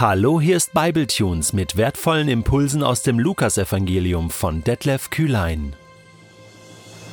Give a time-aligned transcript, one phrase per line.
[0.00, 5.72] Hallo, hier ist Bibletunes mit wertvollen Impulsen aus dem Lukasevangelium von Detlef Kühlein.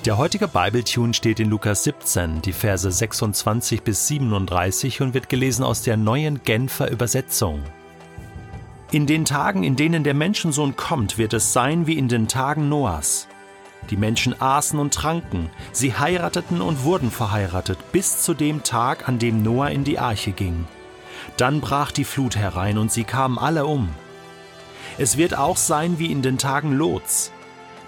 [0.05, 5.63] Der heutige Bibletune steht in Lukas 17, die Verse 26 bis 37 und wird gelesen
[5.63, 7.63] aus der neuen Genfer Übersetzung.
[8.91, 12.69] In den Tagen, in denen der Menschensohn kommt, wird es sein wie in den Tagen
[12.69, 13.27] Noahs.
[13.89, 19.17] Die Menschen aßen und tranken, sie heirateten und wurden verheiratet, bis zu dem Tag, an
[19.17, 20.67] dem Noah in die Arche ging.
[21.37, 23.89] Dann brach die Flut herein und sie kamen alle um.
[24.97, 27.31] Es wird auch sein wie in den Tagen Lots.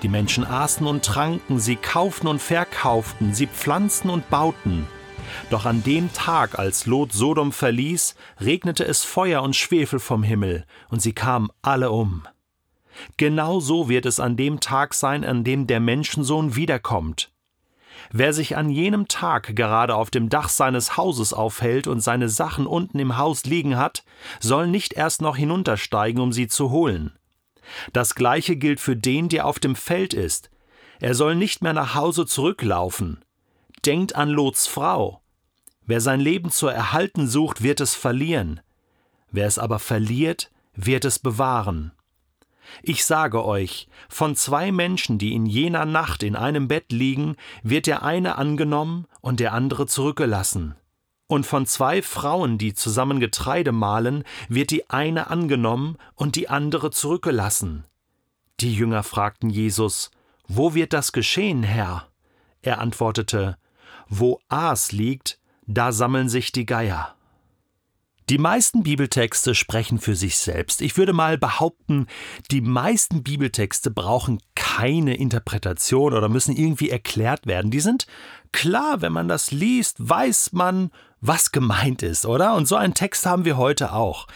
[0.04, 4.88] Die Menschen aßen und tranken, sie kauften und verkauften, sie pflanzten und bauten.
[5.50, 10.66] Doch an dem Tag, als Lot Sodom verließ, regnete es Feuer und Schwefel vom Himmel,
[10.90, 12.28] und sie kamen alle um.
[13.18, 17.32] Genau so wird es an dem Tag sein, an dem der Menschensohn wiederkommt.
[18.12, 22.68] Wer sich an jenem Tag gerade auf dem Dach seines Hauses aufhält und seine Sachen
[22.68, 24.04] unten im Haus liegen hat,
[24.40, 27.14] soll nicht erst noch hinuntersteigen, um sie zu holen.
[27.94, 30.50] Das gleiche gilt für den, der auf dem Feld ist.
[31.00, 33.24] Er soll nicht mehr nach Hause zurücklaufen.
[33.86, 35.22] Denkt an Lots Frau.
[35.86, 38.62] Wer sein Leben zu erhalten sucht, wird es verlieren.
[39.32, 41.92] Wer es aber verliert, wird es bewahren.
[42.84, 47.88] Ich sage euch, von zwei Menschen, die in jener Nacht in einem Bett liegen, wird
[47.88, 50.76] der eine angenommen und der andere zurückgelassen.
[51.28, 56.90] Und von zwei Frauen, die zusammen Getreide mahlen, wird die eine angenommen und die andere
[56.92, 57.84] zurückgelassen.
[58.62, 60.10] Die Jünger fragten Jesus,
[60.48, 62.08] Wo wird das geschehen, Herr?
[62.62, 63.58] Er antwortete,
[64.08, 67.17] Wo Aas liegt, da sammeln sich die Geier.
[68.30, 70.82] Die meisten Bibeltexte sprechen für sich selbst.
[70.82, 72.08] Ich würde mal behaupten,
[72.52, 77.72] die meisten Bibeltexte brauchen keine Interpretation oder müssen irgendwie erklärt werden.
[77.72, 78.06] Die sind
[78.52, 80.92] klar, wenn man das liest, weiß man,
[81.22, 82.56] was gemeint ist, oder?
[82.56, 84.28] Und so einen Text haben wir heute auch.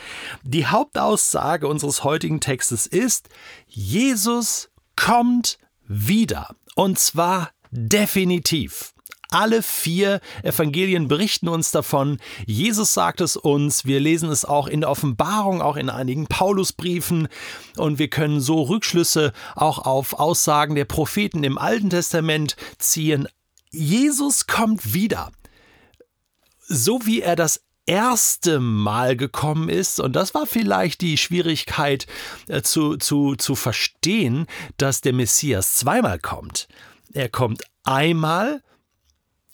[0.43, 3.27] Die Hauptaussage unseres heutigen Textes ist,
[3.67, 6.55] Jesus kommt wieder.
[6.75, 8.93] Und zwar definitiv.
[9.33, 12.19] Alle vier Evangelien berichten uns davon.
[12.45, 13.85] Jesus sagt es uns.
[13.85, 17.29] Wir lesen es auch in der Offenbarung, auch in einigen Paulusbriefen.
[17.77, 23.25] Und wir können so Rückschlüsse auch auf Aussagen der Propheten im Alten Testament ziehen.
[23.71, 25.31] Jesus kommt wieder.
[26.59, 32.05] So wie er das erste Mal gekommen ist, und das war vielleicht die Schwierigkeit
[32.49, 36.67] äh, zu, zu, zu verstehen, dass der Messias zweimal kommt.
[37.13, 38.61] Er kommt einmal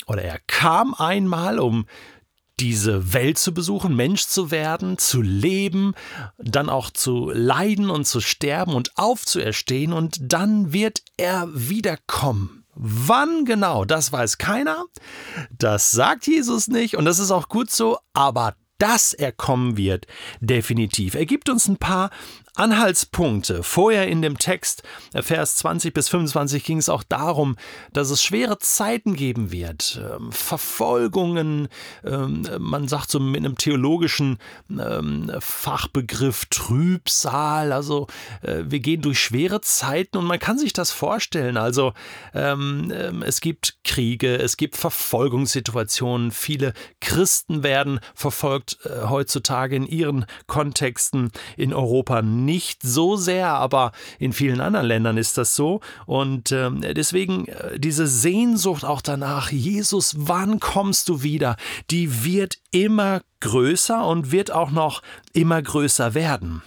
[0.07, 1.85] oder er kam einmal, um
[2.59, 5.94] diese Welt zu besuchen, Mensch zu werden, zu leben,
[6.40, 12.66] dann auch zu leiden und zu sterben und aufzuerstehen und dann wird er wiederkommen.
[12.73, 14.85] Wann genau, das weiß keiner,
[15.51, 20.06] das sagt Jesus nicht und das ist auch gut so, aber dass er kommen wird,
[20.40, 21.16] definitiv.
[21.16, 22.12] Er gibt uns ein paar
[22.57, 23.63] Anhaltspunkte.
[23.63, 27.56] Vorher in dem Text, äh, Vers 20 bis 25, ging es auch darum,
[27.94, 30.01] dass es schwere Zeiten geben wird.
[30.01, 31.67] Ähm, Verfolgungen,
[32.03, 34.38] ähm, man sagt so mit einem theologischen
[34.69, 37.72] ähm, Fachbegriff Trübsal.
[37.72, 38.07] Also
[38.41, 41.57] äh, wir gehen durch schwere Zeiten und man kann sich das vorstellen.
[41.57, 41.94] Also
[42.34, 46.31] es gibt Kriege, es gibt Verfolgungssituationen.
[46.31, 53.91] Viele Christen werden verfolgt äh, heutzutage in ihren Kontexten in Europa nicht so sehr, aber
[54.19, 55.81] in vielen anderen Ländern ist das so.
[56.06, 61.58] Und ähm, deswegen äh, diese Sehnsucht auch danach, Jesus, wann kommst du wieder,
[61.91, 65.02] die wird immer größer und wird auch noch
[65.34, 66.63] immer größer werden.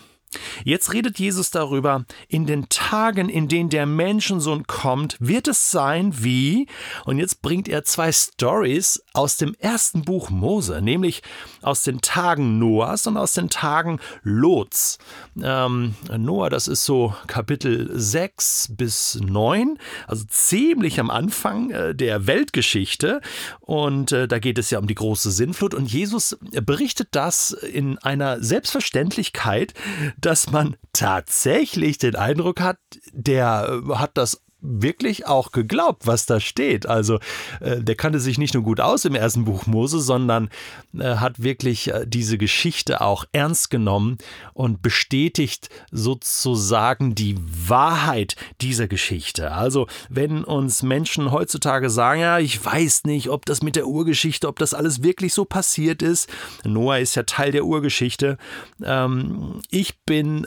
[0.64, 6.22] Jetzt redet Jesus darüber, in den Tagen, in denen der Menschensohn kommt, wird es sein
[6.22, 6.66] wie,
[7.04, 11.22] und jetzt bringt er zwei Stories aus dem ersten Buch Mose, nämlich
[11.62, 14.98] aus den Tagen Noahs und aus den Tagen Lots.
[15.42, 22.26] Ähm, Noah, das ist so Kapitel 6 bis 9, also ziemlich am Anfang äh, der
[22.26, 23.20] Weltgeschichte.
[23.60, 25.74] Und äh, da geht es ja um die große Sinnflut.
[25.74, 29.74] Und Jesus berichtet das in einer Selbstverständlichkeit,
[30.20, 32.78] dass man tatsächlich den Eindruck hat,
[33.12, 36.86] der äh, hat das wirklich auch geglaubt, was da steht.
[36.86, 37.18] Also
[37.60, 40.50] äh, der kannte sich nicht nur gut aus im ersten Buch Mose, sondern
[40.98, 44.18] äh, hat wirklich äh, diese Geschichte auch ernst genommen
[44.52, 49.52] und bestätigt sozusagen die Wahrheit dieser Geschichte.
[49.52, 54.48] Also wenn uns Menschen heutzutage sagen, ja, ich weiß nicht, ob das mit der Urgeschichte,
[54.48, 56.28] ob das alles wirklich so passiert ist.
[56.64, 58.36] Noah ist ja Teil der Urgeschichte.
[58.82, 60.46] Ähm, ich bin,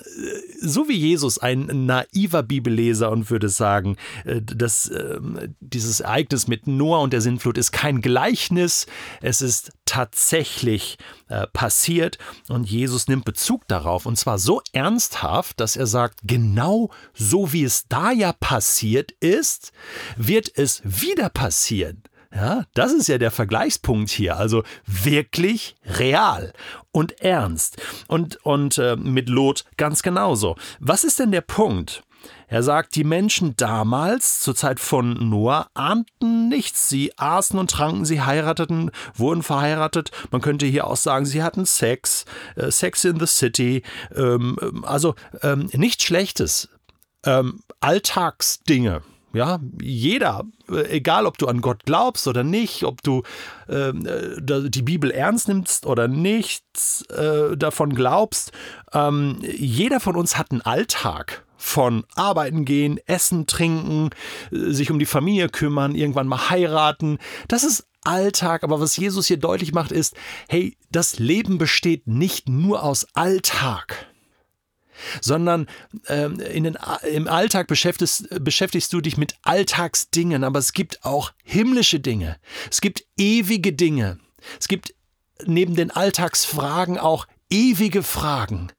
[0.61, 7.01] so wie Jesus, ein naiver Bibelleser und würde sagen, das, ähm, dieses Ereignis mit Noah
[7.01, 8.85] und der Sintflut ist kein Gleichnis,
[9.21, 10.97] es ist tatsächlich
[11.29, 12.17] äh, passiert
[12.49, 17.63] und Jesus nimmt Bezug darauf und zwar so ernsthaft, dass er sagt, genau so wie
[17.63, 19.71] es da ja passiert ist,
[20.17, 22.03] wird es wieder passieren.
[22.35, 24.37] Ja, das ist ja der Vergleichspunkt hier.
[24.37, 26.53] Also wirklich real
[26.91, 27.81] und ernst.
[28.07, 30.55] Und, und äh, mit Lot ganz genauso.
[30.79, 32.03] Was ist denn der Punkt?
[32.53, 36.87] Er sagt, die Menschen damals, zur Zeit von Noah, ahnten nichts.
[36.87, 40.11] Sie aßen und tranken, sie heirateten, wurden verheiratet.
[40.29, 43.81] Man könnte hier auch sagen, sie hatten Sex, äh, Sex in the City.
[44.15, 46.69] Ähm, also ähm, nichts Schlechtes.
[47.25, 49.01] Ähm, Alltagsdinge.
[49.33, 53.23] Ja, jeder, äh, egal ob du an Gott glaubst oder nicht, ob du
[53.67, 58.51] ähm, äh, die Bibel ernst nimmst oder nichts äh, davon glaubst,
[58.93, 64.09] ähm, jeder von uns hat einen Alltag von arbeiten gehen, essen, trinken,
[64.51, 67.19] äh, sich um die Familie kümmern, irgendwann mal heiraten.
[67.47, 70.15] Das ist Alltag, aber was Jesus hier deutlich macht ist,
[70.49, 74.07] hey, das Leben besteht nicht nur aus Alltag
[75.21, 75.67] sondern
[76.07, 76.77] ähm, in den,
[77.11, 82.37] im Alltag beschäftigst, beschäftigst du dich mit Alltagsdingen, aber es gibt auch himmlische Dinge.
[82.69, 84.19] Es gibt ewige Dinge.
[84.59, 84.93] Es gibt
[85.45, 88.71] neben den Alltagsfragen auch ewige Fragen,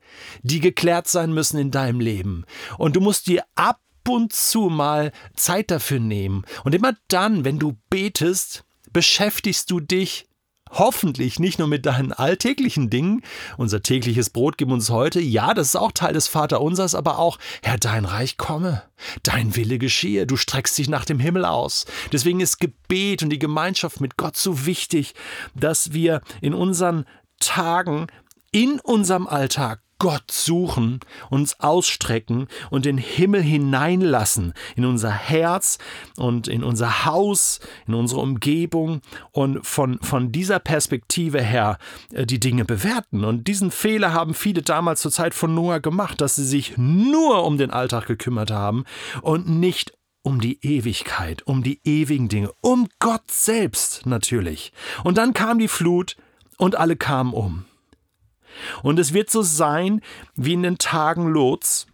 [0.42, 2.44] die geklärt sein müssen in deinem Leben.
[2.76, 6.44] Und du musst dir ab und zu mal Zeit dafür nehmen.
[6.64, 10.26] Und immer dann, wenn du betest, beschäftigst du dich
[10.70, 13.22] hoffentlich nicht nur mit deinen alltäglichen Dingen.
[13.56, 15.20] Unser tägliches Brot gib uns heute.
[15.20, 18.82] Ja, das ist auch Teil des Vaterunsers, aber auch, Herr, dein Reich komme,
[19.22, 20.26] dein Wille geschehe.
[20.26, 21.86] Du streckst dich nach dem Himmel aus.
[22.12, 25.14] Deswegen ist Gebet und die Gemeinschaft mit Gott so wichtig,
[25.54, 27.04] dass wir in unseren
[27.40, 28.06] Tagen
[28.54, 35.78] in unserem Alltag Gott suchen, uns ausstrecken und den Himmel hineinlassen in unser Herz
[36.16, 37.58] und in unser Haus,
[37.88, 39.00] in unsere Umgebung
[39.32, 41.78] und von, von dieser Perspektive her
[42.12, 43.24] äh, die Dinge bewerten.
[43.24, 47.44] Und diesen Fehler haben viele damals zur Zeit von Noah gemacht, dass sie sich nur
[47.44, 48.84] um den Alltag gekümmert haben
[49.22, 54.72] und nicht um die Ewigkeit, um die ewigen Dinge, um Gott selbst natürlich.
[55.02, 56.16] Und dann kam die Flut
[56.56, 57.64] und alle kamen um.
[58.82, 60.00] Und es wird so sein
[60.36, 61.86] wie in den Tagen Lots.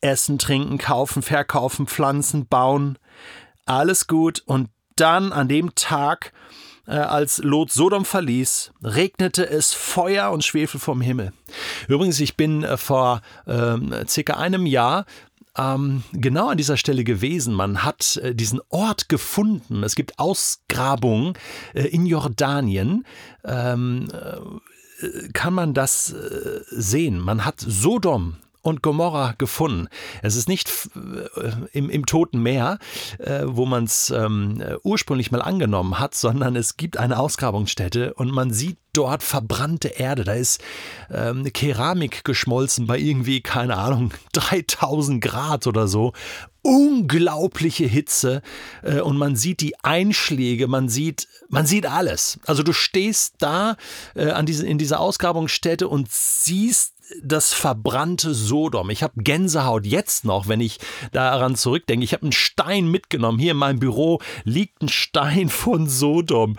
[0.00, 2.98] Essen, trinken, kaufen, verkaufen, pflanzen, bauen,
[3.66, 4.42] alles gut.
[4.46, 6.32] Und dann an dem Tag,
[6.86, 11.32] äh, als Lot Sodom verließ, regnete es Feuer und Schwefel vom Himmel.
[11.88, 15.06] Übrigens, ich bin äh, vor äh, circa einem Jahr
[15.56, 17.54] ähm, genau an dieser Stelle gewesen.
[17.54, 19.82] Man hat äh, diesen Ort gefunden.
[19.82, 21.34] Es gibt Ausgrabungen
[21.74, 23.04] in Jordanien.
[23.44, 24.38] Ähm, äh,
[25.32, 27.18] kann man das äh, sehen.
[27.18, 29.88] Man hat Sodom und Gomorra gefunden.
[30.22, 30.70] Es ist nicht
[31.36, 32.78] äh, im, im Toten Meer,
[33.18, 38.30] äh, wo man es ähm, ursprünglich mal angenommen hat, sondern es gibt eine Ausgrabungsstätte und
[38.30, 40.24] man sieht dort verbrannte Erde.
[40.24, 40.60] Da ist
[41.10, 46.12] ähm, Keramik geschmolzen bei irgendwie, keine Ahnung, 3000 Grad oder so
[46.64, 48.40] unglaubliche Hitze
[48.82, 52.38] äh, und man sieht die Einschläge, man sieht, man sieht alles.
[52.46, 53.76] Also du stehst da
[54.14, 58.90] äh, an diese, in dieser Ausgrabungsstätte und siehst das verbrannte Sodom.
[58.90, 60.78] Ich habe Gänsehaut jetzt noch, wenn ich
[61.12, 62.04] daran zurückdenke.
[62.04, 63.38] Ich habe einen Stein mitgenommen.
[63.38, 66.56] Hier in meinem Büro liegt ein Stein von Sodom.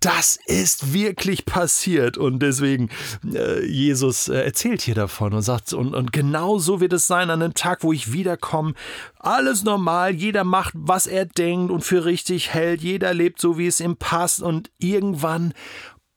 [0.00, 2.16] Das ist wirklich passiert.
[2.16, 2.90] Und deswegen,
[3.34, 7.30] äh, Jesus äh, erzählt hier davon und sagt, und, und genau so wird es sein
[7.30, 8.74] an dem Tag, wo ich wiederkomme.
[9.18, 12.82] Alles normal, jeder macht, was er denkt und für richtig hält.
[12.82, 14.42] Jeder lebt so, wie es ihm passt.
[14.42, 15.54] Und irgendwann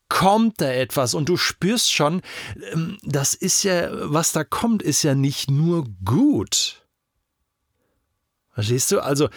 [0.09, 2.21] kommt da etwas und du spürst schon,
[2.73, 6.80] ähm, das ist ja, was da kommt, ist ja nicht nur gut.
[8.53, 9.00] Verstehst du?
[9.00, 9.29] Also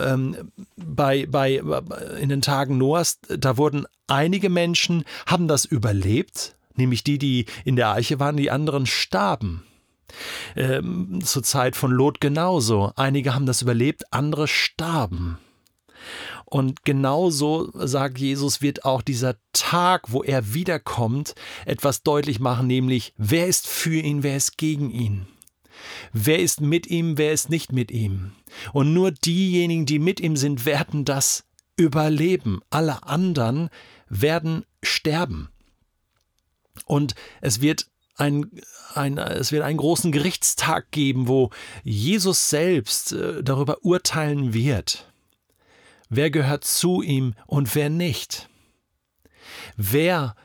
[0.00, 1.62] ähm, bei, bei,
[2.20, 7.76] in den Tagen Noahs, da wurden einige Menschen, haben das überlebt, nämlich die, die in
[7.76, 9.64] der Eiche waren, die anderen starben.
[10.56, 12.92] Ähm, zur Zeit von Lot genauso.
[12.96, 15.38] Einige haben das überlebt, andere starben.
[16.44, 23.14] Und genauso, sagt Jesus, wird auch dieser Tag, wo er wiederkommt, etwas deutlich machen, nämlich
[23.16, 25.26] wer ist für ihn, wer ist gegen ihn.
[26.12, 28.32] Wer ist mit ihm, wer ist nicht mit ihm.
[28.72, 31.44] Und nur diejenigen, die mit ihm sind, werden das
[31.76, 32.60] überleben.
[32.70, 33.70] Alle anderen
[34.08, 35.48] werden sterben.
[36.86, 37.86] Und es wird
[38.16, 38.50] ein,
[38.94, 41.50] ein, es wird einen großen Gerichtstag geben, wo
[41.82, 45.12] Jesus selbst äh, darüber urteilen wird
[46.12, 48.50] wer gehört zu ihm und wer nicht.
[49.76, 50.36] Wer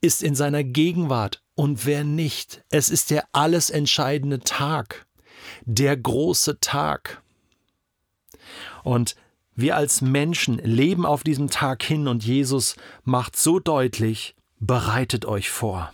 [0.00, 2.62] ist in seiner Gegenwart und wer nicht.
[2.70, 5.06] Es ist der alles entscheidende Tag,
[5.64, 7.22] der große Tag.
[8.84, 9.16] Und
[9.56, 15.50] wir als Menschen leben auf diesem Tag hin und Jesus macht so deutlich, bereitet euch
[15.50, 15.92] vor.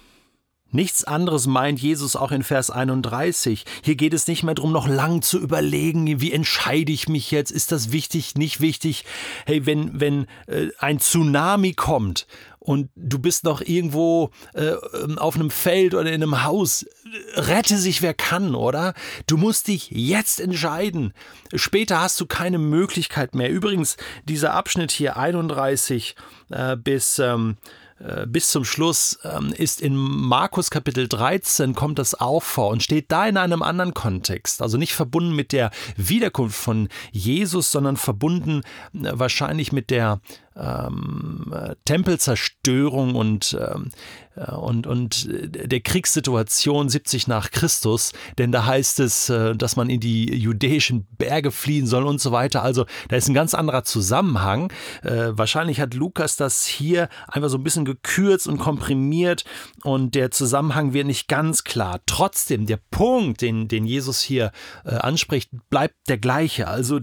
[0.75, 3.67] Nichts anderes meint Jesus auch in Vers 31.
[3.85, 7.51] Hier geht es nicht mehr darum, noch lang zu überlegen, wie entscheide ich mich jetzt,
[7.53, 9.05] ist das wichtig, nicht wichtig.
[9.45, 12.27] Hey, wenn, wenn äh, ein Tsunami kommt
[12.63, 14.75] und du bist noch irgendwo äh,
[15.17, 16.87] auf einem Feld oder in einem Haus,
[17.35, 18.95] rette sich wer kann, oder?
[19.27, 21.13] Du musst dich jetzt entscheiden.
[21.55, 23.51] Später hast du keine Möglichkeit mehr.
[23.51, 26.15] Übrigens, dieser Abschnitt hier 31
[26.51, 27.82] äh, bis ähm, äh,
[28.27, 33.13] bis zum Schluss ähm, ist in Markus Kapitel 13 kommt das auch vor und steht
[33.13, 34.63] da in einem anderen Kontext.
[34.63, 38.63] Also nicht verbunden mit der Wiederkunft von Jesus, sondern verbunden
[38.95, 40.21] äh, wahrscheinlich mit der
[40.57, 41.55] ähm,
[41.85, 43.91] Tempelzerstörung und, ähm,
[44.32, 49.91] äh, und, und der Kriegssituation 70 nach Christus, denn da heißt es, äh, dass man
[49.91, 52.63] in die judäischen Berge fliehen soll und so weiter.
[52.63, 54.73] Also da ist ein ganz anderer Zusammenhang.
[55.03, 59.45] Äh, wahrscheinlich hat Lukas das hier einfach so ein bisschen gekürzt und komprimiert
[59.83, 62.01] und der Zusammenhang wird nicht ganz klar.
[62.07, 64.53] Trotzdem, der Punkt, den, den Jesus hier
[64.85, 66.69] äh, anspricht, bleibt der gleiche.
[66.69, 67.01] Also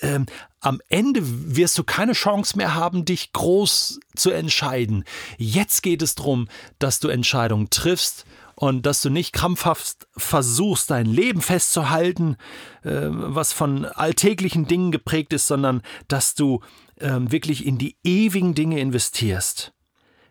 [0.00, 0.26] ähm,
[0.60, 5.04] am Ende wirst du keine Chance mehr haben, dich groß zu entscheiden.
[5.38, 11.06] Jetzt geht es darum, dass du Entscheidungen triffst und dass du nicht krampfhaft versuchst, dein
[11.06, 12.36] Leben festzuhalten,
[12.82, 16.60] äh, was von alltäglichen Dingen geprägt ist, sondern dass du
[16.96, 19.72] äh, wirklich in die ewigen Dinge investierst.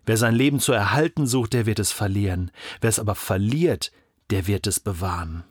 [0.05, 2.51] Wer sein Leben zu erhalten sucht, der wird es verlieren.
[2.81, 3.91] Wer es aber verliert,
[4.29, 5.43] der wird es bewahren.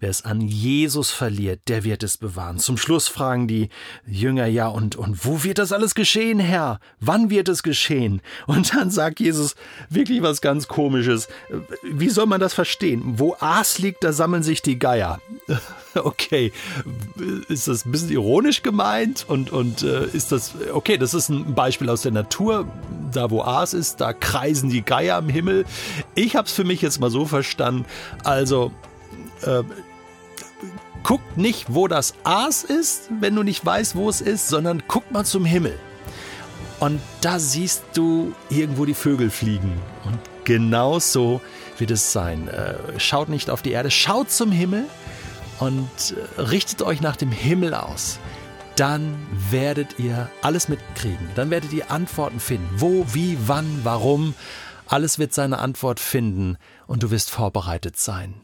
[0.00, 2.58] Wer es an Jesus verliert, der wird es bewahren.
[2.58, 3.68] Zum Schluss fragen die
[4.06, 6.80] Jünger, ja, und, und wo wird das alles geschehen, Herr?
[7.00, 8.20] Wann wird es geschehen?
[8.46, 9.54] Und dann sagt Jesus
[9.88, 11.28] wirklich was ganz Komisches.
[11.82, 13.18] Wie soll man das verstehen?
[13.18, 15.20] Wo Aas liegt, da sammeln sich die Geier.
[15.96, 16.50] Okay,
[17.48, 19.24] ist das ein bisschen ironisch gemeint?
[19.28, 22.66] Und, und äh, ist das, okay, das ist ein Beispiel aus der Natur.
[23.12, 25.64] Da, wo Aas ist, da kreisen die Geier am Himmel.
[26.16, 27.84] Ich habe es für mich jetzt mal so verstanden.
[28.24, 28.72] Also,
[29.46, 29.62] äh,
[31.02, 35.10] guckt nicht, wo das Aas ist, wenn du nicht weißt, wo es ist, sondern guck
[35.10, 35.78] mal zum Himmel.
[36.80, 39.80] Und da siehst du irgendwo die Vögel fliegen.
[40.04, 41.40] Und genau so
[41.78, 42.48] wird es sein.
[42.48, 44.86] Äh, schaut nicht auf die Erde, schaut zum Himmel
[45.60, 45.88] und
[46.36, 48.18] äh, richtet euch nach dem Himmel aus.
[48.76, 49.14] Dann
[49.50, 51.30] werdet ihr alles mitkriegen.
[51.36, 52.68] Dann werdet ihr Antworten finden.
[52.76, 54.34] Wo, wie, wann, warum.
[54.86, 58.34] Alles wird seine Antwort finden und du wirst vorbereitet sein.